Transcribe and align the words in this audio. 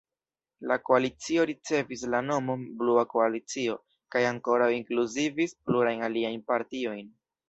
La 0.69 0.75
koalicio 0.85 1.43
ricevis 1.49 2.05
la 2.13 2.21
nomon 2.29 2.63
"Blua 2.79 3.03
Koalicio" 3.11 3.75
kaj 4.15 4.23
ankoraŭ 4.31 4.71
inkluzivis 4.77 5.55
plurajn 5.69 6.03
aliajn 6.09 6.41
partiojn. 6.49 7.05